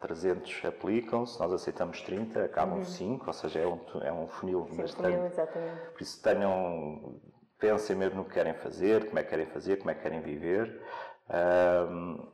300 0.00 0.64
aplicam-se, 0.64 1.38
nós 1.38 1.52
aceitamos 1.52 2.00
30, 2.00 2.44
acabam 2.44 2.78
uhum. 2.78 2.84
5, 2.84 3.26
ou 3.26 3.32
seja, 3.32 3.60
é 3.60 3.66
um, 3.66 3.80
é 4.02 4.12
um 4.12 4.26
funil 4.26 4.66
Sim, 4.70 4.76
bastante. 4.78 5.12
Funil, 5.12 5.26
exatamente. 5.26 5.90
Por 5.92 6.02
isso 6.02 6.22
tenham, 6.22 7.20
pensem 7.58 7.94
mesmo 7.94 8.16
no 8.16 8.24
que 8.24 8.32
querem 8.32 8.54
fazer, 8.54 9.06
como 9.06 9.18
é 9.18 9.22
que 9.22 9.28
querem 9.28 9.46
fazer, 9.46 9.76
como 9.76 9.90
é 9.90 9.94
que 9.94 10.02
querem 10.02 10.22
viver. 10.22 10.82
Uh, 11.28 12.32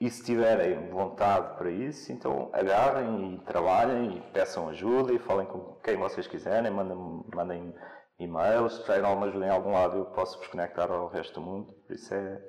e 0.00 0.08
se 0.08 0.24
tiverem 0.24 0.90
vontade 0.90 1.56
para 1.56 1.70
isso, 1.70 2.12
então 2.12 2.50
agarrem 2.52 3.34
e 3.34 3.38
trabalhem 3.38 4.18
e 4.18 4.20
peçam 4.32 4.68
ajuda 4.68 5.12
e 5.12 5.18
falem 5.18 5.46
com 5.46 5.74
quem 5.82 5.96
vocês 5.96 6.26
quiserem, 6.26 6.70
mandem, 6.70 7.24
mandem 7.34 7.74
e-mails, 8.18 8.74
se 8.74 8.78
precisarem 8.78 9.08
alguma 9.10 9.26
ajuda 9.26 9.46
em 9.46 9.50
algum 9.50 9.72
lado 9.72 9.98
eu 9.98 10.04
posso 10.06 10.38
vos 10.38 10.46
conectar 10.46 10.90
ao 10.90 11.08
resto 11.08 11.40
do 11.40 11.46
mundo, 11.46 11.72
por 11.72 11.94
isso 11.94 12.14
é, 12.14 12.40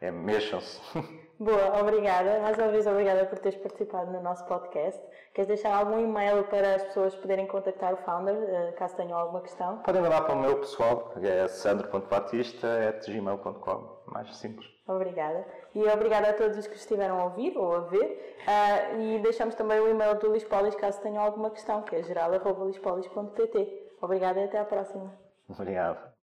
é 0.00 0.10
mexam-se. 0.10 0.80
Boa, 1.38 1.78
obrigada. 1.80 2.40
Mais 2.40 2.56
uma 2.56 2.68
vez, 2.68 2.86
obrigada 2.86 3.26
por 3.26 3.38
teres 3.38 3.58
participado 3.58 4.10
no 4.10 4.22
nosso 4.22 4.42
podcast. 4.46 4.98
Queres 5.34 5.48
deixar 5.48 5.74
algum 5.74 6.00
e-mail 6.00 6.44
para 6.44 6.76
as 6.76 6.84
pessoas 6.84 7.14
poderem 7.14 7.46
contactar 7.46 7.92
o 7.92 7.98
founder, 7.98 8.34
eh, 8.34 8.72
caso 8.72 8.96
tenham 8.96 9.18
alguma 9.18 9.42
questão? 9.42 9.76
Podem 9.78 10.00
mandar 10.00 10.22
para 10.22 10.34
o 10.34 10.38
meu 10.38 10.58
pessoal, 10.60 11.10
que 11.10 11.28
é 11.28 11.46
sandro.batista.gmail.com, 11.46 13.98
mais 14.06 14.34
simples. 14.34 14.66
Obrigada. 14.88 15.44
E 15.74 15.86
obrigada 15.86 16.30
a 16.30 16.32
todos 16.32 16.56
os 16.56 16.66
que 16.66 16.76
estiveram 16.76 17.20
a 17.20 17.24
ouvir 17.24 17.54
ou 17.58 17.76
a 17.76 17.80
ver. 17.80 18.38
Uh, 18.46 19.00
e 19.00 19.18
deixamos 19.18 19.54
também 19.54 19.78
o 19.78 19.90
e-mail 19.90 20.14
do 20.14 20.32
Lispolis, 20.32 20.74
caso 20.74 21.02
tenham 21.02 21.22
alguma 21.22 21.50
questão, 21.50 21.82
que 21.82 21.96
é 21.96 22.02
geral.lispolis.pt. 22.02 23.90
Obrigada 24.00 24.40
e 24.40 24.44
até 24.44 24.58
à 24.58 24.64
próxima. 24.64 25.12
Obrigado. 25.50 26.15